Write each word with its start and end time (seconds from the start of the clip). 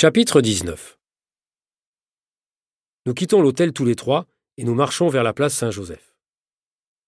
Chapitre 0.00 0.40
19 0.40 0.96
Nous 3.04 3.14
quittons 3.14 3.42
l'hôtel 3.42 3.72
tous 3.72 3.84
les 3.84 3.96
trois 3.96 4.28
et 4.56 4.62
nous 4.62 4.76
marchons 4.76 5.08
vers 5.08 5.24
la 5.24 5.32
place 5.32 5.56
Saint-Joseph. 5.56 6.14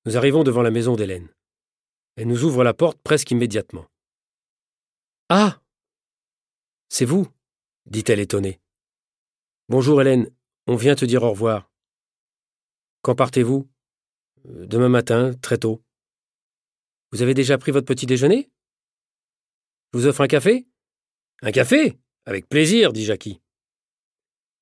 Nous 0.06 0.16
arrivons 0.16 0.42
devant 0.42 0.62
la 0.62 0.72
maison 0.72 0.96
d'Hélène. 0.96 1.28
Elle 2.16 2.26
nous 2.26 2.42
ouvre 2.42 2.64
la 2.64 2.74
porte 2.74 3.00
presque 3.00 3.30
immédiatement. 3.30 3.86
Ah 5.28 5.62
C'est 6.88 7.04
vous 7.04 7.28
dit-elle 7.86 8.18
étonnée. 8.18 8.60
Bonjour 9.68 10.00
Hélène, 10.00 10.28
on 10.66 10.74
vient 10.74 10.96
te 10.96 11.04
dire 11.04 11.22
au 11.22 11.30
revoir. 11.30 11.70
Quand 13.02 13.14
partez-vous? 13.14 13.70
Demain 14.46 14.88
matin, 14.88 15.32
très 15.34 15.58
tôt. 15.58 15.80
Vous 17.12 17.22
avez 17.22 17.34
déjà 17.34 17.56
pris 17.56 17.70
votre 17.70 17.86
petit 17.86 18.06
déjeuner? 18.06 18.50
Je 19.92 19.98
vous 20.00 20.06
offre 20.08 20.22
un 20.22 20.26
café? 20.26 20.66
Un 21.42 21.52
café? 21.52 21.96
Avec 22.30 22.48
plaisir, 22.48 22.92
dit 22.92 23.04
Jackie. 23.04 23.40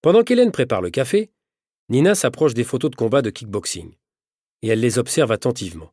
Pendant 0.01 0.25
qu'Hélène 0.25 0.53
prépare 0.53 0.81
le 0.81 0.89
café, 0.89 1.31
Nina 1.91 2.15
s'approche 2.15 2.55
des 2.55 2.65
photos 2.65 2.91
de 2.91 2.97
combat 2.97 3.21
de 3.21 3.29
kickboxing, 3.29 3.95
et 4.63 4.69
elle 4.69 4.81
les 4.81 4.99
observe 4.99 5.31
attentivement. 5.33 5.93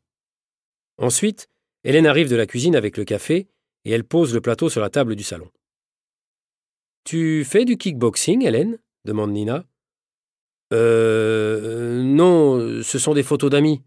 Ensuite, 0.96 1.50
Hélène 1.84 2.06
arrive 2.06 2.30
de 2.30 2.36
la 2.36 2.46
cuisine 2.46 2.76
avec 2.76 2.96
le 2.96 3.04
café, 3.04 3.46
et 3.84 3.90
elle 3.90 4.04
pose 4.04 4.32
le 4.32 4.40
plateau 4.40 4.70
sur 4.70 4.80
la 4.80 4.88
table 4.88 5.16
du 5.16 5.22
salon. 5.22 5.50
Tu 7.04 7.44
fais 7.44 7.66
du 7.66 7.76
kickboxing, 7.76 8.46
Hélène? 8.46 8.78
demande 9.04 9.32
Nina. 9.32 9.66
Euh. 10.72 12.02
Non, 12.02 12.82
ce 12.82 12.98
sont 12.98 13.12
des 13.12 13.22
photos 13.22 13.50
d'amis, 13.50 13.82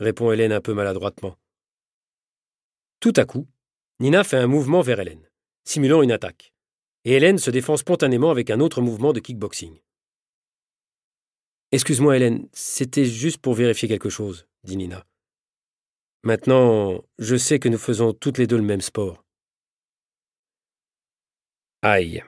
répond 0.00 0.32
Hélène 0.32 0.52
un 0.52 0.62
peu 0.62 0.72
maladroitement. 0.72 1.36
Tout 3.00 3.12
à 3.16 3.26
coup, 3.26 3.46
Nina 4.00 4.24
fait 4.24 4.38
un 4.38 4.46
mouvement 4.46 4.80
vers 4.80 4.98
Hélène, 4.98 5.28
simulant 5.66 6.00
une 6.00 6.10
attaque. 6.10 6.53
Et 7.04 7.12
Hélène 7.12 7.38
se 7.38 7.50
défend 7.50 7.76
spontanément 7.76 8.30
avec 8.30 8.50
un 8.50 8.60
autre 8.60 8.80
mouvement 8.80 9.12
de 9.12 9.20
kickboxing. 9.20 9.78
Excuse-moi, 11.72 12.16
Hélène, 12.16 12.48
c'était 12.52 13.04
juste 13.04 13.38
pour 13.38 13.54
vérifier 13.54 13.88
quelque 13.88 14.08
chose, 14.08 14.46
dit 14.62 14.76
Nina. 14.76 15.04
Maintenant, 16.22 17.04
je 17.18 17.36
sais 17.36 17.58
que 17.58 17.68
nous 17.68 17.78
faisons 17.78 18.12
toutes 18.14 18.38
les 18.38 18.46
deux 18.46 18.56
le 18.56 18.62
même 18.62 18.80
sport. 18.80 19.24
Aïe. 21.82 22.24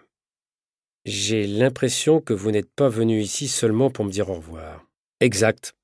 J'ai 1.06 1.46
l'impression 1.46 2.20
que 2.20 2.34
vous 2.34 2.50
n'êtes 2.50 2.70
pas 2.70 2.88
venu 2.88 3.20
ici 3.20 3.48
seulement 3.48 3.90
pour 3.90 4.04
me 4.04 4.10
dire 4.10 4.28
au 4.28 4.34
revoir. 4.34 4.84
Exact. 5.20 5.74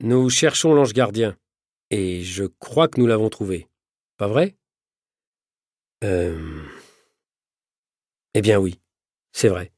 Nous 0.00 0.30
cherchons 0.30 0.74
l'ange 0.74 0.94
gardien, 0.94 1.36
et 1.90 2.22
je 2.22 2.44
crois 2.44 2.88
que 2.88 2.98
nous 2.98 3.06
l'avons 3.06 3.28
trouvé. 3.28 3.68
Pas 4.16 4.26
vrai? 4.26 4.56
Euh. 6.02 6.64
Eh 8.38 8.40
bien 8.40 8.60
oui, 8.60 8.78
c'est 9.32 9.48
vrai. 9.48 9.72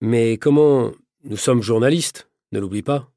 Mais 0.00 0.38
comment 0.38 0.92
Nous 1.24 1.36
sommes 1.36 1.62
journalistes, 1.62 2.30
ne 2.52 2.60
l'oublie 2.60 2.84
pas. 2.84 3.10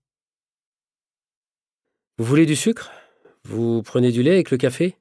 Vous 2.17 2.25
voulez 2.25 2.47
du 2.47 2.55
sucre? 2.55 2.89
Vous 3.43 3.83
prenez 3.83 4.11
du 4.11 4.23
lait 4.23 4.33
avec 4.33 4.49
le 4.49 4.57
café? 4.57 4.97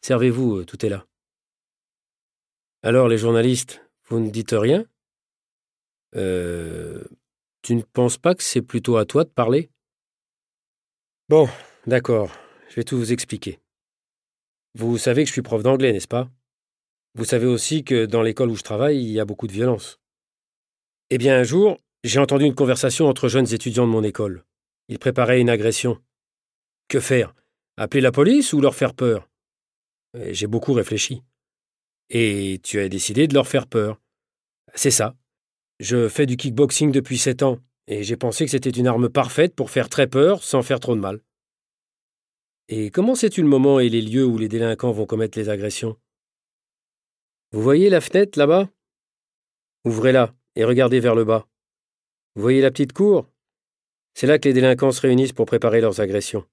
Servez-vous, 0.00 0.58
euh, 0.58 0.64
tout 0.64 0.86
est 0.86 0.88
là. 0.88 1.08
Alors 2.84 3.08
les 3.08 3.18
journalistes, 3.18 3.84
vous 4.04 4.20
ne 4.20 4.30
dites 4.30 4.54
rien? 4.56 4.84
Euh. 6.14 7.02
Tu 7.62 7.74
ne 7.74 7.82
penses 7.82 8.16
pas 8.16 8.36
que 8.36 8.44
c'est 8.44 8.62
plutôt 8.62 8.96
à 8.96 9.06
toi 9.06 9.24
de 9.24 9.30
parler? 9.30 9.70
Bon, 11.28 11.48
d'accord, 11.88 12.30
je 12.68 12.76
vais 12.76 12.84
tout 12.84 12.96
vous 12.96 13.12
expliquer. 13.12 13.58
Vous 14.76 14.98
savez 14.98 15.24
que 15.24 15.26
je 15.26 15.32
suis 15.32 15.42
prof 15.42 15.64
d'anglais, 15.64 15.92
n'est-ce 15.92 16.06
pas? 16.06 16.30
Vous 17.14 17.24
savez 17.24 17.46
aussi 17.46 17.84
que 17.84 18.06
dans 18.06 18.22
l'école 18.22 18.50
où 18.50 18.56
je 18.56 18.62
travaille, 18.62 19.02
il 19.02 19.10
y 19.10 19.20
a 19.20 19.24
beaucoup 19.24 19.46
de 19.46 19.52
violence. 19.52 19.98
Eh 21.10 21.18
bien, 21.18 21.38
un 21.38 21.42
jour, 21.42 21.78
j'ai 22.04 22.18
entendu 22.18 22.46
une 22.46 22.54
conversation 22.54 23.06
entre 23.06 23.28
jeunes 23.28 23.52
étudiants 23.52 23.86
de 23.86 23.92
mon 23.92 24.02
école. 24.02 24.44
Ils 24.88 24.98
préparaient 24.98 25.40
une 25.40 25.50
agression. 25.50 26.00
Que 26.88 27.00
faire? 27.00 27.34
Appeler 27.76 28.00
la 28.00 28.12
police 28.12 28.52
ou 28.52 28.60
leur 28.60 28.74
faire 28.74 28.94
peur? 28.94 29.28
J'ai 30.30 30.46
beaucoup 30.46 30.72
réfléchi. 30.72 31.22
Et 32.08 32.60
tu 32.62 32.80
as 32.80 32.88
décidé 32.88 33.28
de 33.28 33.34
leur 33.34 33.46
faire 33.46 33.66
peur. 33.66 34.00
C'est 34.74 34.90
ça. 34.90 35.14
Je 35.80 36.08
fais 36.08 36.26
du 36.26 36.36
kickboxing 36.36 36.92
depuis 36.92 37.18
sept 37.18 37.42
ans, 37.42 37.58
et 37.86 38.02
j'ai 38.04 38.16
pensé 38.16 38.44
que 38.44 38.50
c'était 38.50 38.70
une 38.70 38.86
arme 38.86 39.08
parfaite 39.08 39.54
pour 39.54 39.70
faire 39.70 39.88
très 39.88 40.06
peur 40.06 40.42
sans 40.42 40.62
faire 40.62 40.80
trop 40.80 40.94
de 40.94 41.00
mal. 41.00 41.20
Et 42.68 42.90
comment 42.90 43.14
sais-tu 43.14 43.42
le 43.42 43.48
moment 43.48 43.80
et 43.80 43.88
les 43.88 44.00
lieux 44.00 44.24
où 44.24 44.38
les 44.38 44.48
délinquants 44.48 44.92
vont 44.92 45.06
commettre 45.06 45.38
les 45.38 45.48
agressions? 45.48 45.96
Vous 47.54 47.60
voyez 47.60 47.90
la 47.90 48.00
fenêtre 48.00 48.38
là-bas? 48.38 48.70
Ouvrez-la 49.84 50.34
et 50.56 50.64
regardez 50.64 51.00
vers 51.00 51.14
le 51.14 51.24
bas. 51.24 51.46
Vous 52.34 52.40
voyez 52.40 52.62
la 52.62 52.70
petite 52.70 52.94
cour? 52.94 53.28
C'est 54.14 54.26
là 54.26 54.38
que 54.38 54.48
les 54.48 54.54
délinquants 54.54 54.90
se 54.90 55.02
réunissent 55.02 55.34
pour 55.34 55.44
préparer 55.44 55.82
leurs 55.82 56.00
agressions. 56.00 56.46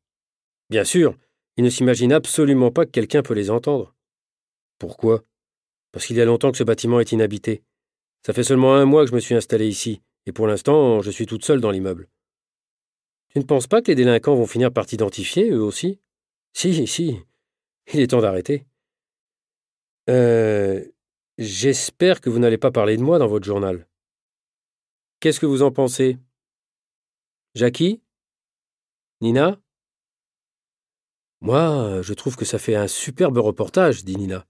Bien 0.70 0.84
sûr, 0.84 1.16
ils 1.56 1.64
ne 1.64 1.70
s'imaginent 1.70 2.12
absolument 2.12 2.72
pas 2.72 2.86
que 2.86 2.92
quelqu'un 2.92 3.22
peut 3.22 3.34
les 3.34 3.50
entendre. 3.50 3.96
Pourquoi? 4.78 5.24
Parce 5.94 6.06
qu'il 6.06 6.18
y 6.18 6.22
a 6.22 6.26
longtemps 6.26 6.52
que 6.52 6.58
ce 6.58 6.66
bâtiment 6.66 7.00
est 7.00 7.14
inhabité. 7.14 7.64
Ça 8.26 8.34
fait 8.34 8.44
seulement 8.44 8.76
un 8.76 8.84
mois 8.84 9.06
que 9.06 9.10
je 9.10 9.16
me 9.16 9.22
suis 9.22 9.36
installé 9.36 9.70
ici, 9.70 10.02
et 10.26 10.34
pour 10.34 10.48
l'instant, 10.48 11.02
je 11.02 11.12
suis 11.12 11.26
toute 11.26 11.46
seule 11.46 11.62
dans 11.62 11.72
l'immeuble. 11.72 12.10
Tu 13.30 13.40
ne 13.40 13.46
penses 13.46 13.68
pas 13.68 13.82
que 13.82 13.88
les 13.88 13.96
délinquants 13.96 14.36
vont 14.36 14.48
finir 14.48 14.74
par 14.74 14.86
t'identifier, 14.86 15.50
eux 15.50 15.62
aussi? 15.62 16.02
Si, 16.52 16.86
si. 16.88 17.20
Il 17.94 18.02
est 18.02 18.08
temps 18.08 18.22
d'arrêter. 18.22 18.66
Euh. 20.10 20.84
J'espère 21.40 22.20
que 22.20 22.30
vous 22.30 22.40
n'allez 22.40 22.58
pas 22.58 22.70
parler 22.70 22.98
de 22.98 23.02
moi 23.02 23.18
dans 23.18 23.28
votre 23.28 23.46
journal. 23.46 23.88
Qu'est-ce 25.22 25.40
que 25.40 25.46
vous 25.46 25.64
en 25.64 25.72
pensez? 25.72 26.18
Jackie? 27.56 28.02
Nina? 29.22 29.58
Moi, 31.40 32.02
je 32.02 32.14
trouve 32.14 32.36
que 32.36 32.44
ça 32.44 32.60
fait 32.60 32.76
un 32.76 32.90
superbe 32.90 33.38
reportage, 33.38 34.04
dit 34.04 34.18
Nina. 34.18 34.46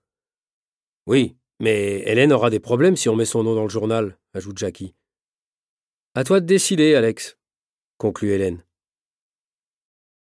Oui, 1.06 1.38
mais 1.60 2.00
Hélène 2.08 2.34
aura 2.34 2.50
des 2.50 2.60
problèmes 2.60 2.96
si 2.96 3.08
on 3.08 3.16
met 3.16 3.26
son 3.26 3.44
nom 3.44 3.54
dans 3.54 3.64
le 3.64 3.70
journal, 3.70 4.18
ajoute 4.34 4.58
Jackie. 4.58 4.96
À 6.16 6.24
toi 6.24 6.40
de 6.40 6.48
décider, 6.48 6.96
Alex, 6.96 7.38
conclut 8.00 8.32
Hélène. 8.32 8.64